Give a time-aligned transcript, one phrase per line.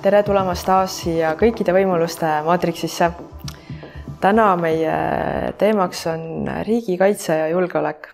[0.00, 3.10] tere tulemast taas siia kõikide võimaluste maatriksisse.
[4.20, 4.94] täna meie
[5.58, 8.08] teemaks on riigikaitse ja julgeolek.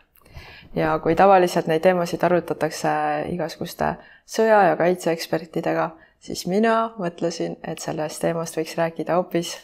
[0.75, 2.89] ja kui tavaliselt neid teemasid arutatakse
[3.31, 3.95] igasuguste
[4.27, 9.57] sõja- ja kaitseekspertidega, siis mina mõtlesin, et sellest teemast võiks rääkida hoopis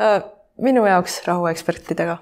[0.00, 0.22] äh,
[0.56, 2.18] minu jaoks rahuekspertidega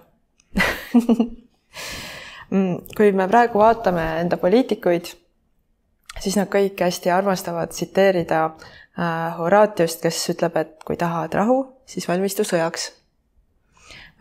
[2.97, 5.05] kui me praegu vaatame enda poliitikuid,
[6.21, 8.51] siis nad kõik hästi armastavad tsiteerida
[9.01, 12.91] äh, Horatiust, kes ütleb, et kui tahad rahu, siis valmistu sõjaks.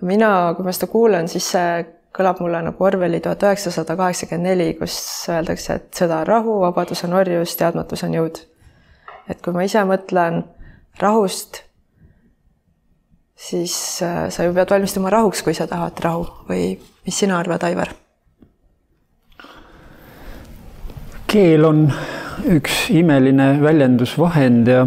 [0.02, 4.74] mina, kui ma seda kuulan, siis see kõlab mulle nagu Orwelli tuhat üheksasada kaheksakümmend neli,
[4.80, 4.96] kus
[5.30, 8.46] öeldakse, et sõda on rahu, vabadus on orjus, teadmatus on jõud.
[9.30, 10.44] et kui ma ise mõtlen
[11.00, 11.62] rahust,
[13.36, 17.64] siis äh, sa ju pead valmistuma rahuks, kui sa tahad rahu või mis sina arvad,
[17.64, 17.94] Aivar?
[21.30, 21.84] keel on
[22.48, 24.84] üks imeline väljendusvahend ja,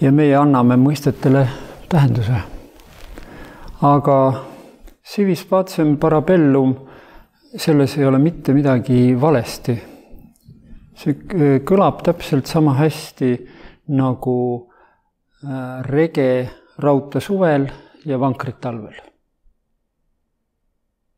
[0.00, 1.44] ja meie anname mõistetele
[1.90, 2.40] tähenduse.
[3.84, 4.18] aga
[5.04, 6.74] civis pacem parabellum,
[7.56, 9.78] selles ei ole mitte midagi valesti.
[10.94, 13.32] see kõlab täpselt sama hästi
[13.88, 14.36] nagu
[15.42, 17.66] äh, rege raudtee suvel
[18.04, 18.94] ja vankrit talvel.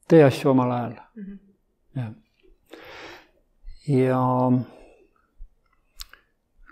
[0.09, 1.25] tee asju omal ajal mm.
[1.25, 1.39] -hmm.
[1.95, 2.15] jah
[3.87, 4.53] ja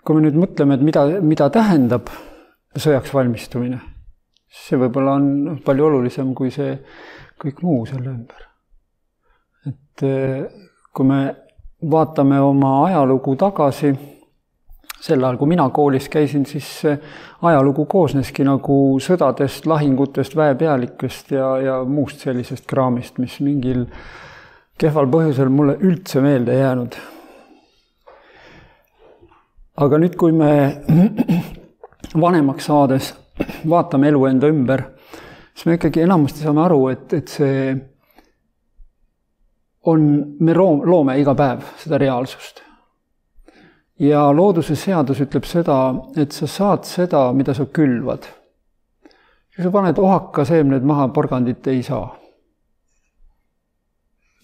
[0.05, 2.11] kui me nüüd mõtleme, et mida, mida tähendab
[2.75, 3.79] sõjaks valmistumine,
[4.45, 6.75] see võib-olla on palju olulisem kui see
[7.41, 8.43] kõik muu selle ümber.
[9.65, 10.45] et eh,
[10.93, 11.21] kui me
[11.91, 13.91] vaatame oma ajalugu tagasi,
[15.01, 16.69] sel ajal, kui mina koolis käisin, siis
[17.45, 23.85] ajalugu koosneski nagu sõdadest, lahingutest, väepealikest ja, ja muust sellisest kraamist, mis mingil
[24.79, 26.97] kehval põhjusel mulle üldse meelde ei jäänud.
[29.77, 30.51] Aga nüüd, kui me
[32.23, 33.13] vanemaks saades
[33.69, 34.83] vaatame elu enda ümber,
[35.53, 37.73] siis me ikkagi enamasti saame aru, et, et see
[39.91, 40.05] on,
[40.39, 42.63] me loome iga päev seda reaalsust.
[43.99, 45.77] ja looduse seadus ütleb seda,
[46.19, 48.27] et sa saad seda, mida sa külvad.
[49.55, 52.09] kui sa paned ohaka seemned maha, porgandit ei saa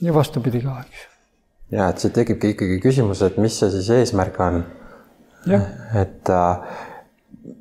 [0.02, 1.08] ja vastupidi ka, eks.
[1.72, 4.64] ja et siit tekibki ikkagi küsimus, et mis see siis eesmärk on.
[5.50, 6.58] Et äh,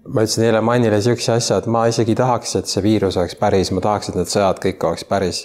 [0.09, 3.71] ma ütlesin eile Mannile niisuguse asja, et ma isegi tahaks, et see viirus oleks päris,
[3.75, 5.45] ma tahaks, et need sõjad kõik oleks päris.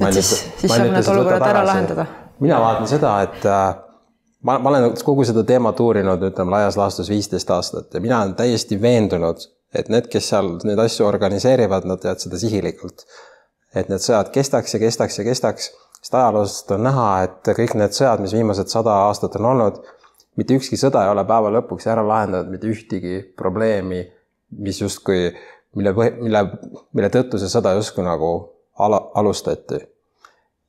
[0.00, 2.06] et siis, siis saab need olukorrad ära lahendada?
[2.40, 3.68] mina vaatan seda, et äh,
[4.48, 8.36] ma, ma olen kogu seda teemat uurinud, ütleme laias laastus viisteist aastat ja mina olen
[8.38, 13.08] täiesti veendunud, et need, kes seal neid asju organiseerivad, nad teevad seda sihilikult.
[13.76, 15.72] et need sõjad kestaks ja kestaks ja kestaks
[16.06, 19.80] sest ajaloost on näha, et kõik need sõjad, mis viimased sada aastat on olnud,
[20.36, 24.02] mitte ükski sõda ei ole päeva lõpuks ära lahendanud mitte ühtegi probleemi,
[24.62, 25.30] mis justkui,
[25.76, 26.42] mille, mille,
[26.96, 28.32] mille tõttu see sõda justkui nagu
[28.78, 29.80] ala, alustati.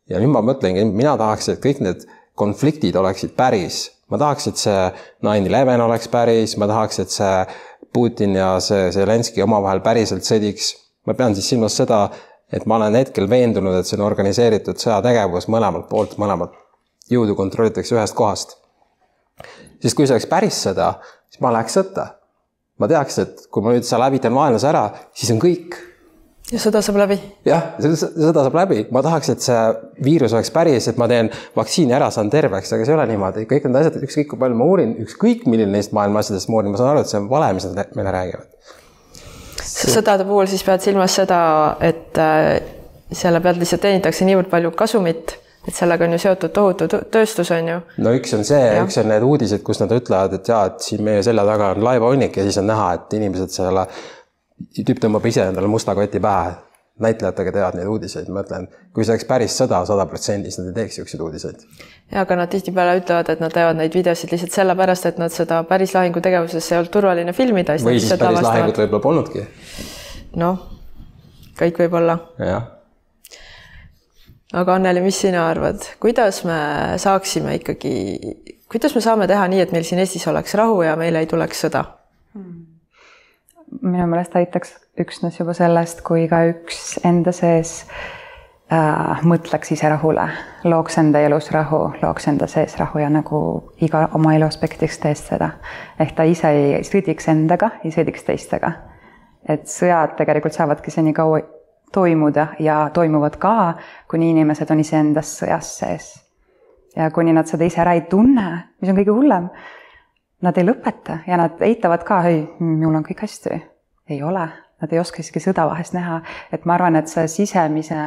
[0.09, 2.07] ja nüüd ma mõtlengi, mina tahaks, et kõik need
[2.37, 3.91] konfliktid oleksid päris.
[4.09, 4.83] ma tahaks, et see
[5.25, 7.45] nine eleven oleks päris, ma tahaks, et see
[7.93, 10.75] Putin ja see Zelenskõi omavahel päriselt sõdiks.
[11.05, 12.09] ma pean siis silmas seda,
[12.51, 16.55] et ma olen hetkel veendunud, et see on organiseeritud sõjategevus mõlemalt poolt, mõlemat
[17.11, 18.57] jõudu kontrollitakse ühest kohast.
[19.81, 20.93] Siis kui see oleks päris sõda,
[21.31, 22.13] siis ma läheks sõtta.
[22.77, 24.83] ma teaks, et kui ma nüüd seal hävitan vaenlase ära,
[25.17, 25.77] siis on kõik.
[26.51, 27.17] ja sõda saab läbi.
[27.47, 29.61] jah, sõda saab läbi, ma tahaks, et see
[30.05, 33.47] viirus oleks päris, et ma teen vaktsiini ära, saan terveks, aga see ei ole niimoodi,
[33.49, 36.75] kõik need asjad, ükskõik kui palju ma uurin, ükskõik milline neist maailma asjadest ma uurin,
[36.75, 38.75] ma saan aru, et see on vale, mis nad meile räägivad
[39.77, 41.39] sõdade puhul siis pead silmas seda,
[41.83, 42.57] et äh,
[43.15, 45.35] selle pealt lihtsalt teenitakse niivõrd palju kasumit,
[45.67, 47.79] et sellega on ju seotud tohutu tööstus, on ju.
[48.03, 51.03] no üks on see, üks on need uudised, kus nad ütlevad, et jaa, et siin
[51.03, 53.87] meie selja taga on laevahunnik ja siis on näha, et inimesed selle,
[54.79, 56.55] tüüp tõmbab ise endale musta koti pähe
[56.99, 60.71] näitlejatega teevad neid uudiseid, ma mõtlen, kui see oleks päris sõda sada protsenti, siis nad
[60.71, 61.65] ei teeks niisuguseid uudiseid.
[62.11, 65.61] ja aga nad tihtipeale ütlevad, et nad teevad neid videosid lihtsalt sellepärast, et nad seda
[65.69, 67.77] päris lahingutegevuses ei olnud turvaline filmida.
[67.85, 69.45] või siis päris lahingut võib-olla polnudki.
[70.41, 70.65] noh,
[71.59, 72.17] kõik võib olla.
[72.41, 72.65] jah.
[74.53, 76.59] Aga Anneli, mis sina arvad, kuidas me
[77.01, 77.93] saaksime ikkagi,
[78.71, 81.65] kuidas me saame teha nii, et meil siin Eestis oleks rahu ja meile ei tuleks
[81.65, 81.83] sõda
[82.35, 82.63] hmm.?
[83.81, 87.81] minu meelest aitaks üksnes juba sellest, kui igaüks enda sees
[88.71, 90.29] äh, mõtleks ise rahule,
[90.63, 93.41] looks enda elus rahu, looks enda sees rahu ja nagu
[93.83, 95.51] iga oma elu aspektiks tees seda.
[95.99, 98.71] ehk ta ise ei sõdiks endaga, ei sõdiks teistega.
[99.49, 101.43] et sõjad tegelikult saavadki senikaua
[101.93, 103.73] toimuda ja toimuvad ka,
[104.09, 106.13] kuni inimesed on iseendas sõjas sees.
[106.95, 108.47] ja kuni nad seda ise ära ei tunne,
[108.81, 109.49] mis on kõige hullem
[110.41, 113.61] nad ei lõpeta ja nad eitavad ka, ei, mul on kõik hästi.
[114.09, 114.45] ei ole,
[114.81, 116.21] nad ei oska isegi sõda vahest näha,
[116.53, 117.97] et ma arvan, et see sisemise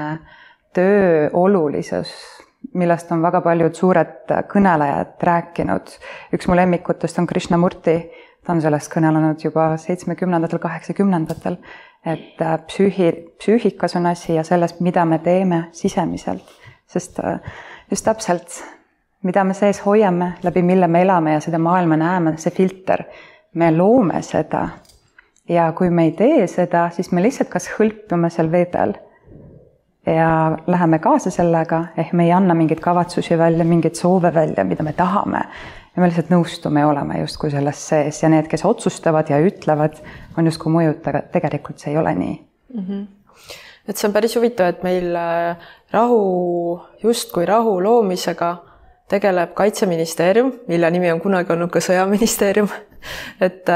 [0.75, 2.13] töö olulisus,
[2.75, 5.93] millest on väga paljud suured kõnelejad rääkinud,
[6.37, 7.99] üks mu lemmikutest on Krishnamurti,
[8.47, 11.59] ta on sellest kõnelenud juba seitsmekümnendatel, kaheksakümnendatel,
[12.07, 16.45] et äh, psüühi, psüühikas on asi ja selles, mida me teeme sisemiselt,
[16.87, 17.41] sest äh,
[17.91, 18.63] just täpselt
[19.23, 23.05] mida me sees hoiame, läbi mille me elame ja seda maailma näeme, see filter,
[23.55, 24.69] me loome seda.
[25.49, 28.93] ja kui me ei tee seda, siis me lihtsalt kas hõlpime seal vee peal
[30.07, 34.83] ja läheme kaasa sellega, ehk me ei anna mingeid kavatsusi välja, mingeid soove välja, mida
[34.87, 35.43] me tahame.
[35.95, 39.99] Ja me lihtsalt nõustume ja oleme justkui selles sees ja need, kes otsustavad ja ütlevad,
[40.39, 42.85] on justkui mõjud, aga tegelikult see ei ole nii mm.
[42.85, 43.09] -hmm
[43.89, 45.57] et see on päris huvitav, et meil äh,
[45.93, 48.51] rahu, justkui rahu loomisega
[49.11, 52.69] tegeleb Kaitseministeerium, mille nimi on kunagi olnud ka Sõjaministeerium
[53.47, 53.73] et,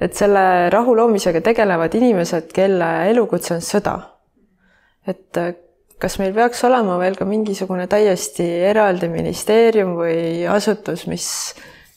[0.00, 3.96] et selle rahu loomisega tegelevad inimesed, kelle elukutse on sõda.
[5.06, 5.40] et
[6.02, 10.18] kas meil peaks olema veel ka mingisugune täiesti eraldi ministeerium või
[10.52, 11.28] asutus, mis,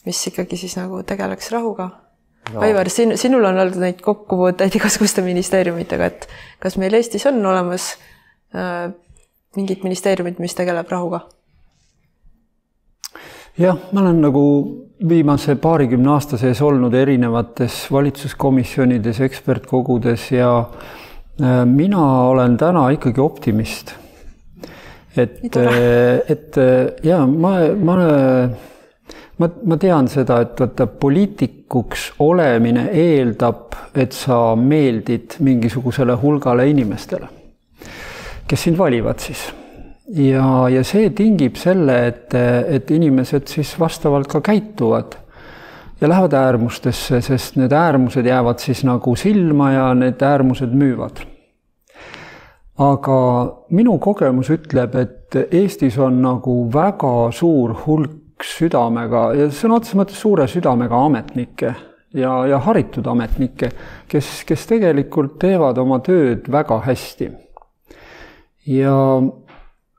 [0.08, 2.62] mis ikkagi siis nagu tegeleks rahuga no.?
[2.64, 6.28] Aivar, sin-, sinul on olnud neid kokkupuuteid igasuguste ministeeriumitega, et
[6.62, 7.92] kas meil Eestis on olemas
[8.56, 8.88] äh,
[9.58, 11.26] mingit ministeeriumit, mis tegeleb rahuga?
[13.60, 14.42] jah, ma olen nagu
[15.08, 20.98] viimase paarikümne aasta sees olnud erinevates valitsuskomisjonides, ekspertkogudes ja äh,
[21.64, 23.94] mina olen täna ikkagi optimist.
[25.16, 27.96] et, äh, et äh, ja ma, ma,
[29.38, 37.26] ma, ma tean seda, et vaata poliitikuks olemine eeldab, et sa meeldid mingisugusele hulgale inimestele,
[38.46, 39.48] kes sind valivad siis.
[40.14, 45.18] Ja, ja see tingib selle, et, et inimesed siis vastavalt ka käituvad
[46.00, 51.26] ja lähevad äärmustesse, sest need äärmused jäävad siis nagu silma ja need äärmused müüvad.
[52.80, 53.16] aga
[53.70, 60.22] minu kogemus ütleb, et Eestis on nagu väga suur hulk südamega ja sõna otseses mõttes
[60.22, 61.74] suure südamega ametnikke
[62.14, 63.70] ja, ja haritud ametnikke,
[64.08, 67.30] kes, kes tegelikult teevad oma tööd väga hästi.
[68.66, 68.96] ja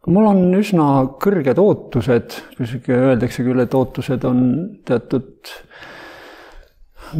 [0.07, 0.85] mul on üsna
[1.21, 4.39] kõrged ootused, kuskil öeldakse küll, et ootused on
[4.87, 5.51] teatud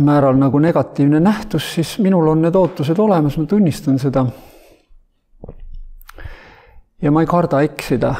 [0.01, 4.25] määral nagu negatiivne nähtus, siis minul on need ootused olemas, ma tunnistan seda.
[7.01, 8.15] ja ma ei karda eksida.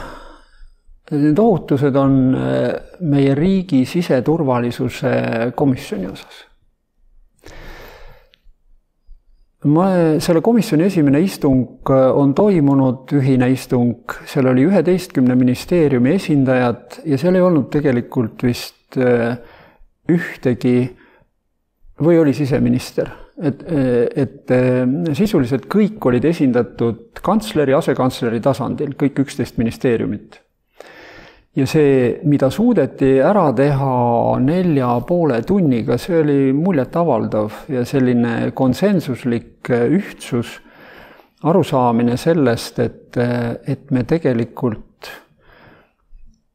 [1.11, 2.69] Need ootused on äh,
[3.03, 5.11] meie riigi siseturvalisuse
[5.55, 6.45] komisjoni osas
[9.69, 9.87] ma,
[10.23, 17.19] selle komisjoni esimene istung äh, on toimunud, ühine istung, seal oli üheteistkümne ministeeriumi esindajad ja
[17.21, 19.35] seal ei olnud tegelikult vist äh,
[20.11, 20.77] ühtegi
[22.01, 23.61] või oli siseminister, et,
[24.17, 24.81] et äh,
[25.17, 30.41] sisuliselt kõik olid esindatud kantsleri, asekantsleri tasandil, kõik üksteist ministeeriumit
[31.55, 33.93] ja see, mida suudeti ära teha
[34.39, 40.59] nelja poole tunniga, see oli muljetavaldav ja selline konsensuslik ühtsus,
[41.43, 43.17] arusaamine sellest, et,
[43.67, 45.09] et me tegelikult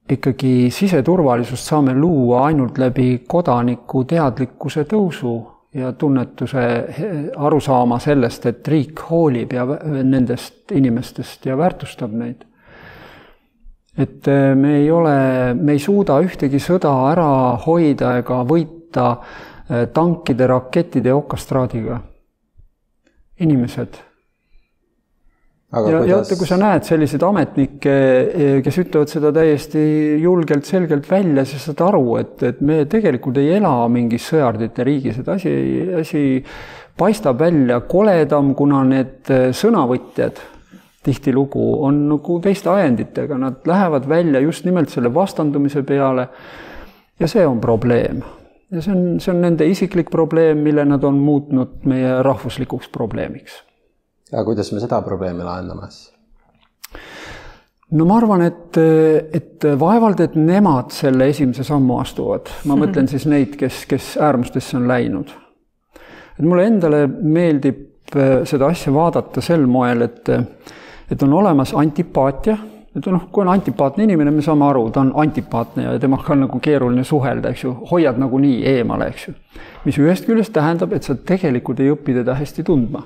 [0.08, 5.34] ikkagi siseturvalisust saame luua ainult läbi kodaniku teadlikkuse tõusu
[5.74, 6.66] ja tunnetuse
[7.36, 9.66] arusaama sellest, et riik hoolib ja
[10.06, 12.46] nendest inimestest ja väärtustab neid
[13.96, 17.28] et äh, me ei ole, me ei suuda ühtegi sõda ära
[17.64, 22.00] hoida ega võita äh, tankide, rakettide ja okastraadiga.
[23.40, 23.96] inimesed.
[25.72, 26.06] ja, kuidas...
[26.08, 29.84] ja vaata, kui sa näed selliseid ametnikke, äh, kes ütlevad seda täiesti
[30.20, 35.22] julgelt, selgelt välja, siis saad aru, et, et me tegelikult ei ela mingis sõjardite riigis,
[35.22, 35.54] et asi,
[36.02, 36.26] asi
[36.96, 40.44] paistab välja koledam, kuna need sõnavõtjad
[41.06, 46.28] tihtilugu on nagu teiste ajenditega, nad lähevad välja just nimelt selle vastandumise peale.
[47.20, 48.22] ja see on probleem.
[48.70, 53.62] ja see on, see on nende isiklik probleem, mille nad on muutnud meie rahvuslikuks probleemiks.
[54.32, 56.12] aga kuidas me seda probleemi lahendame siis?
[57.90, 58.78] no ma arvan, et,
[59.38, 62.80] et vaevalt, et nemad selle esimese sammu astuvad, ma mhm.
[62.84, 65.30] mõtlen siis neid, kes, kes äärmustesse on läinud.
[66.36, 70.34] et mulle endale meeldib äh, seda asja vaadata sel moel, et
[71.10, 72.56] et on olemas antipaatia,
[72.96, 76.46] et noh, kui on antipaatne inimene, me saame aru, ta on antipaatne ja temaga on
[76.46, 79.34] nagu keeruline suhelda, eks ju, hoiad nagunii eemale, eks ju.
[79.84, 83.04] mis ühest küljest tähendab, et sa tegelikult ei õpi teda hästi tundma.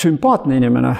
[0.00, 0.94] sümpaatne inimene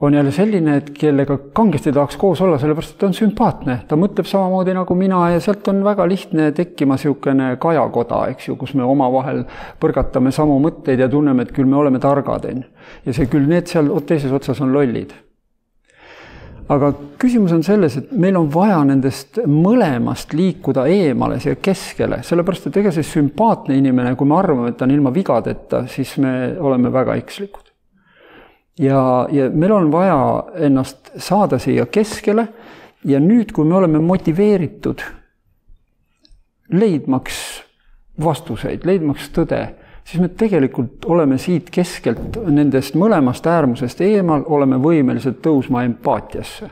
[0.00, 3.98] on jälle selline, et kellega kangesti tahaks koos olla, sellepärast et ta on sümpaatne, ta
[4.00, 8.72] mõtleb samamoodi nagu mina ja sealt on väga lihtne tekkima niisugune kajakoda, eks ju, kus
[8.78, 9.44] me omavahel
[9.80, 12.86] põrgatame samu mõtteid ja tunneme, et küll me oleme targad, on ju.
[13.06, 15.12] ja see küll, need seal teises otsas on lollid.
[16.70, 22.70] aga küsimus on selles, et meil on vaja nendest mõlemast liikuda eemale siia keskele, sellepärast
[22.70, 26.54] et ega see sümpaatne inimene, kui me arvame, et ta on ilma vigadeta, siis me
[26.56, 27.69] oleme väga ekslikud
[28.80, 32.46] ja, ja meil on vaja ennast saada siia keskele
[33.04, 35.02] ja nüüd, kui me oleme motiveeritud
[36.72, 37.36] leidmaks
[38.20, 39.60] vastuseid, leidmaks tõde,
[40.04, 46.70] siis me tegelikult oleme siit keskelt, nendest mõlemast äärmusest eemal, oleme võimelised tõusma empaatiasse.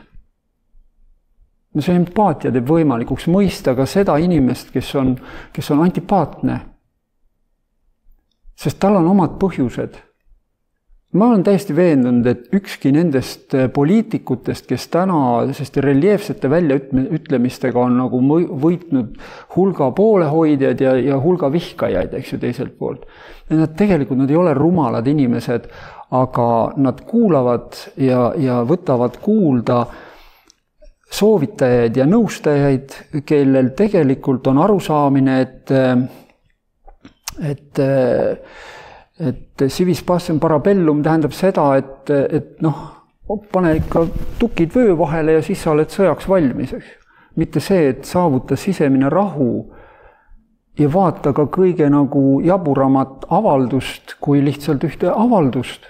[1.73, 5.15] no see empaatia teeb võimalikuks mõista ka seda inimest, kes on,
[5.53, 6.59] kes on antipaatne.
[8.55, 10.08] sest tal on omad põhjused
[11.11, 17.97] ma olen täiesti veendunud, et ükski nendest äh, poliitikutest, kes täna selliste reljeefsete väljaütlemistega on
[17.97, 18.19] nagu
[18.61, 19.15] võitnud
[19.55, 23.07] hulga poolehoidjaid ja, ja hulga vihkajaid, eks ju, teiselt poolt.
[23.49, 25.65] Nad tegelikult, nad ei ole rumalad inimesed,
[26.13, 29.83] aga nad kuulavad ja, ja võtavad kuulda
[31.09, 32.93] soovitajaid ja nõustajaid,
[33.25, 35.73] kellel tegelikult on arusaamine, et,
[37.49, 37.81] et
[39.19, 42.77] et civis pacem parabellum tähendab seda, et, et noh,
[43.51, 44.05] pane ikka
[44.39, 46.95] tukid vöö vahele ja siis sa oled sõjaks valmis, eks.
[47.35, 49.51] mitte see, et saavuta sisemine rahu
[50.79, 55.89] ja vaata ka kõige nagu jaburamat avaldust kui lihtsalt ühte avaldust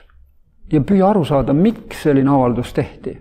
[0.72, 3.18] ja püüa aru saada, miks selline avaldus tehti.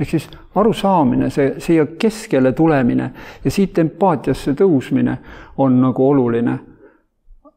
[0.00, 3.10] ehk siis arusaamine, see siia keskele tulemine
[3.44, 5.16] ja siit empaatiasse tõusmine
[5.56, 6.58] on nagu oluline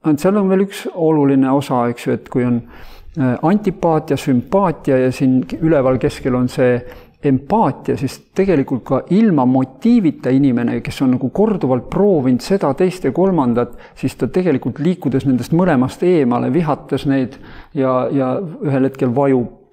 [0.08, 5.02] ainult seal on veel üks oluline osa, eks ju, et kui on äh, antipaatia, sümpaatia
[5.06, 6.80] ja siin üleval keskel on see
[7.28, 13.12] empaatia, siis tegelikult ka ilma motiivita inimene, kes on nagu korduvalt proovinud seda, teist ja
[13.16, 17.40] kolmandat, siis ta tegelikult liikudes nendest mõlemast eemale, vihates neid
[17.74, 19.67] ja, ja ühel hetkel vajub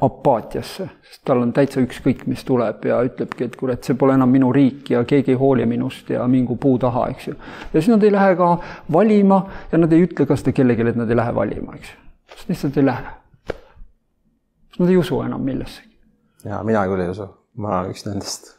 [0.00, 4.30] apaatiasse, sest tal on täitsa ükskõik, mis tuleb ja ütlebki, et kurat, see pole enam
[4.30, 7.38] minu riik ja keegi ei hooli minust ja mingu puu taha, eks ju.
[7.72, 8.50] ja siis nad ei lähe ka
[8.92, 9.40] valima
[9.72, 11.96] ja nad ei ütle ka seda kellelegi, et nad ei lähe valima, eks ju.
[12.34, 13.16] sest lihtsalt ei lähe.
[14.78, 15.90] nad ei usu enam millessegi.
[16.44, 17.26] ja mina küll ei usu,
[17.58, 18.52] ma olen üks nendest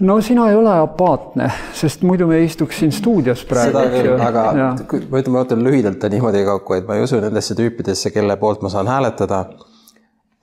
[0.00, 3.76] no sina ei ole apaatne, sest muidu me ei istuks siin stuudios praegu.
[3.76, 4.70] seda küll, aga ja.
[4.72, 8.64] ma ütlen, ma võtan lühidalt niimoodi kokku, et ma ei usu nendesse tüüpidesse, kelle poolt
[8.64, 9.44] ma saan hääletada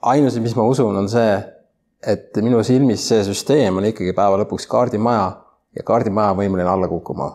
[0.02, 1.34] ainus, mis ma usun, on see,
[2.00, 5.28] et minu silmis see süsteem on ikkagi päeva lõpuks kaardimaja
[5.76, 7.30] ja kaardimaja on võimeline alla kukkuma.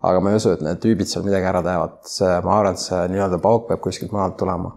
[0.00, 2.84] aga ma ei usu, et need tüübid seal midagi ära teevad, see, ma arvan, et
[2.84, 4.72] see nii-öelda pauk peab kuskilt maalt tulema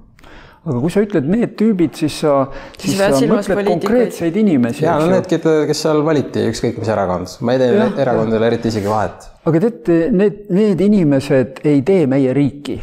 [0.64, 2.34] aga kui sa ütled need tüübid, siis sa,
[2.80, 4.86] siis sa mõtled konkreetseid inimesi.
[4.86, 8.88] ja no need, kes seal valiti, ükskõik mis erakond, ma ei tee erakondadele eriti isegi
[8.88, 9.28] vahet.
[9.44, 12.80] aga teate, need, need inimesed ei tee meie riiki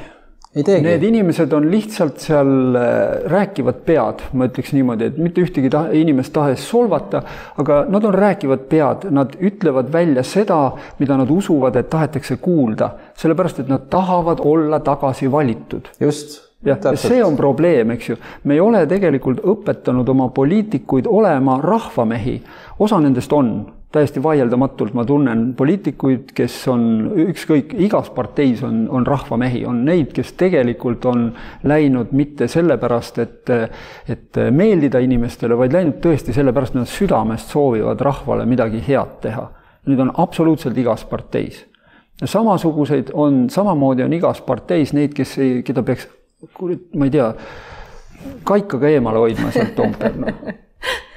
[0.54, 5.84] Need inimesed on lihtsalt seal äh, rääkivad pead, ma ütleks niimoodi, et mitte ühtegi ta
[5.94, 7.20] inimest tahes solvata,
[7.62, 10.58] aga nad on rääkivad pead, nad ütlevad välja seda,
[10.98, 12.90] mida nad usuvad, et tahetakse kuulda,
[13.22, 15.86] sellepärast et nad tahavad olla tagasi valitud.
[16.00, 18.18] just jah, see on probleem, eks ju.
[18.42, 22.40] me ei ole tegelikult õpetanud oma poliitikuid olema rahvamehi.
[22.78, 23.54] osa nendest on
[23.92, 26.84] täiesti vaieldamatult ma tunnen poliitikuid, kes on
[27.24, 31.24] ükskõik, igas parteis on, on rahvamehi, on neid, kes tegelikult on
[31.66, 33.50] läinud mitte sellepärast, et,
[34.08, 39.48] et meeldida inimestele, vaid läinud tõesti sellepärast, et nad südamest soovivad rahvale midagi head teha.
[39.90, 41.64] Neid on absoluutselt igas parteis.
[42.24, 46.06] samasuguseid on, samamoodi on igas parteis neid, kes ei, keda peaks,
[46.94, 47.30] ma ei tea,
[48.44, 50.42] kaikaga eemale hoidma sealt Toompeal, noh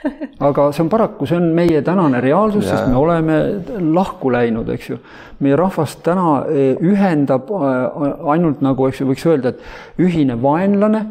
[0.48, 3.40] aga see on paraku, see on meie tänane reaalsus, sest me oleme
[3.96, 4.98] lahku läinud, eks ju.
[5.44, 11.06] meie rahvast täna eh, ühendab eh, ainult nagu, eks ju, võiks öelda, et ühine vaenlane.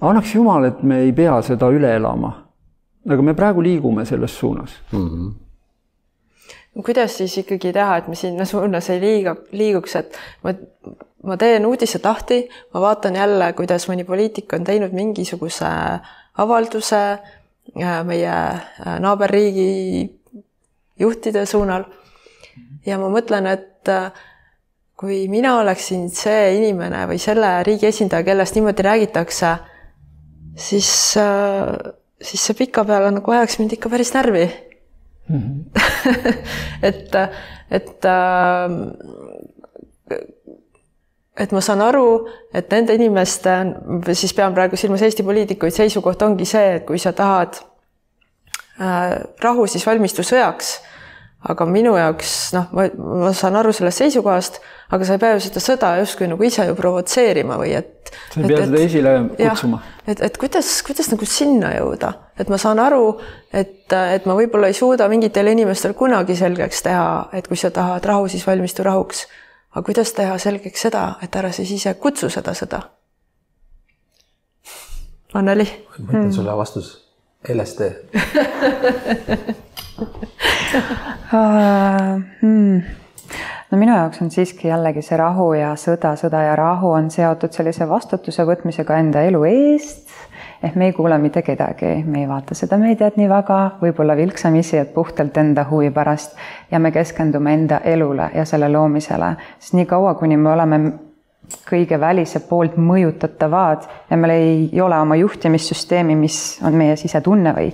[0.00, 2.32] annaks jumal, et me ei pea seda üle elama.
[3.08, 5.06] aga me praegu liigume selles suunas mm.
[5.08, 5.36] -hmm
[6.84, 10.52] kuidas siis ikkagi teha, et me sinna suunas ei liiga, liiguks, et ma,
[11.26, 15.66] ma teen uudised lahti, ma vaatan jälle, kuidas mõni poliitik on teinud mingisuguse
[16.38, 17.02] avalduse
[17.76, 20.08] meie äh, naaberriigi
[20.98, 21.84] juhtide suunal.
[22.86, 24.12] ja ma mõtlen, et äh,
[24.98, 29.52] kui mina oleksin see inimene või selle riigi esindaja, kellest niimoodi räägitakse,
[30.56, 31.74] siis, äh,
[32.22, 34.48] siis see pikapeale nagu ajaks mind ikka päris närvi
[35.28, 35.38] mm.
[35.38, 36.34] -hmm.
[36.88, 37.14] et,
[37.70, 38.06] et
[41.38, 43.54] et ma saan aru, et nende inimeste,
[44.12, 47.60] siis pean praegu silmas Eesti poliitikuid, seisukoht ongi see, et kui sa tahad
[48.80, 50.78] äh, rahu, siis valmistu sõjaks
[51.46, 52.84] aga minu jaoks noh, ma,
[53.22, 54.58] ma saan aru sellest seisukohast,
[54.94, 58.10] aga sa ei pea ju seda sõda justkui nagu ise ju provotseerima või et.
[58.32, 59.80] sa ei pea seda esile kutsuma.
[60.04, 63.12] et, et kuidas, kuidas nagu sinna jõuda, et ma saan aru,
[63.54, 68.10] et, et ma võib-olla ei suuda mingitele inimestele kunagi selgeks teha, et kui sa tahad
[68.10, 69.28] rahu, siis valmistu rahuks.
[69.74, 72.82] Aga kuidas teha selgeks seda, et ära siis ise kutsu seda sõda?
[75.36, 75.66] Anneli.
[75.98, 76.94] ma ütlen sulle vastus
[77.46, 79.44] LSD uh,
[82.40, 82.80] hmm.
[83.70, 87.52] no minu jaoks on siiski jällegi see rahu ja sõda, sõda ja rahu on seotud
[87.52, 90.07] sellise vastutuse võtmisega enda elu eest.
[90.62, 94.78] Ehk me ei kuule mitte kedagi, me ei vaata seda meediat nii väga, võib-olla vilksamisi,
[94.78, 96.36] et puhtalt enda huvi pärast.
[96.70, 100.80] Ja me keskendume enda elule ja selle loomisele, sest niikaua, kuni me oleme
[101.68, 107.70] kõige välise poolt mõjutatavad ja meil ei ole oma juhtimissüsteemi, mis on meie sisetunne või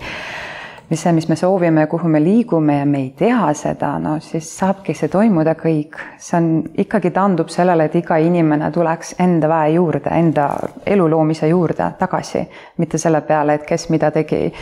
[0.91, 4.19] mis see, mis me soovime ja kuhu me liigume ja me ei tea seda, no
[4.21, 5.99] siis saabki see toimuda kõik.
[6.19, 10.49] see on, ikkagi taandub sellele, et iga inimene tuleks enda väe juurde, enda
[10.87, 12.45] elu loomise juurde tagasi,
[12.79, 14.53] mitte selle peale, et kes mida tegi,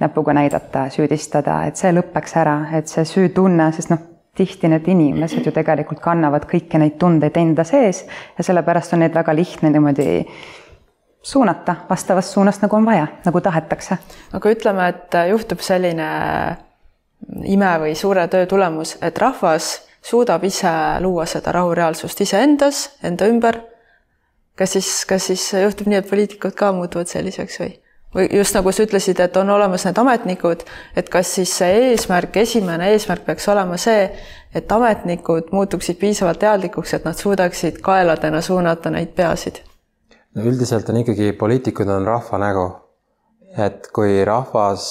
[0.00, 4.06] näpuga näidata, süüdistada, et see lõpeks ära, et see süütunne, sest noh,
[4.36, 8.04] tihti need inimesed ju tegelikult kannavad kõiki neid tundeid enda sees
[8.38, 10.06] ja sellepärast on neid väga lihtne niimoodi
[11.22, 13.98] suunata vastavast suunast, nagu on vaja, nagu tahetakse.
[14.32, 16.08] aga ütleme, et juhtub selline
[17.44, 19.72] ime või suure töö tulemus, et rahvas
[20.02, 23.60] suudab ise luua seda rahureaalsust iseendas, enda ümber.
[24.56, 27.76] kas siis, kas siis juhtub nii, et poliitikud ka muutuvad selliseks või?
[28.14, 30.64] või just nagu sa ütlesid, et on olemas need ametnikud,
[30.96, 34.08] et kas siis see eesmärk, esimene eesmärk peaks olema see,
[34.54, 39.62] et ametnikud muutuksid piisavalt teadlikuks, et nad suudaksid kaeladena suunata neid peasid
[40.36, 42.68] no üldiselt on ikkagi, poliitikud on rahva nägu.
[43.58, 44.84] et kui rahvas,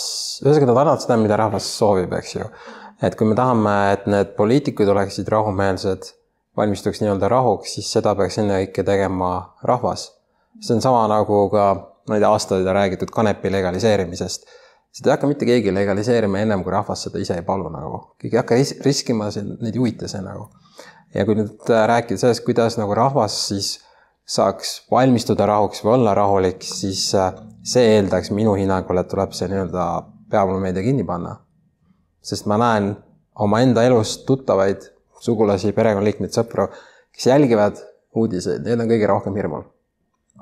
[0.44, 2.48] ühesõnaga nad annavad seda, mida rahvas soovib, eks ju.
[3.08, 6.10] et kui me tahame, et need poliitikud oleksid rahumeelsed,
[6.60, 9.32] valmistuks nii-öelda rahuks, siis seda peaks ennekõike tegema
[9.64, 10.10] rahvas.
[10.60, 11.66] see on sama nagu ka,
[12.10, 14.48] ma ei tea, aastaid on räägitud kanepi legaliseerimisest.
[14.92, 18.02] seda ei hakka mitte keegi legaliseerima ennem, kui rahvas seda ise ei palu nagu.
[18.20, 20.50] keegi ei hakka riskima, neid ei huvita see nagu.
[21.16, 23.78] ja kui nüüd rääkida sellest, kuidas nagu rahvas siis
[24.30, 27.34] saaks valmistuda rahuks või olla rahulik, siis äh,
[27.66, 29.86] see eeldaks minu hinnangul, et tuleb see nii-öelda
[30.30, 31.40] peavoolumeedia kinni panna.
[32.22, 32.92] sest ma näen
[33.40, 34.84] omaenda elust tuttavaid,
[35.24, 36.68] sugulasi, perekonnaliikmeid, sõpru,
[37.16, 37.80] kes jälgivad
[38.16, 39.66] uudiseid, need on kõige rohkem hirmul.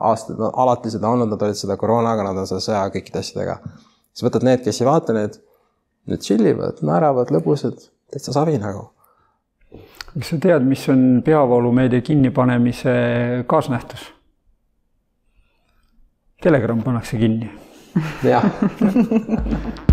[0.10, 3.60] aastaid, no alati seda olnud, nad olid seda koroonaga, nad on seda sõja kõikide asjadega.
[4.12, 5.40] siis võtad need, kes ei vaata need,
[6.12, 8.90] need chill ivad, naeravad, lõbusad, täitsa savi nagu
[10.18, 12.94] kas sa tead, mis on peavoolumeedia kinnipanemise
[13.48, 14.14] kaasnähtus?
[16.42, 17.52] Telegram pannakse kinni.
[18.24, 18.46] jah